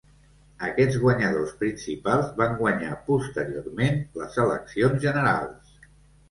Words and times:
Aquests 0.67 0.95
guanyadors 1.01 1.51
principals 1.59 2.31
van 2.39 2.55
guanyar, 2.61 2.95
posteriorment, 3.11 4.01
les 4.23 4.41
eleccions 4.47 5.05
generals. 5.05 5.79